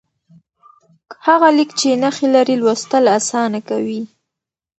[1.25, 4.01] هغه لیک چې نښې لري، لوستل اسانه کوي.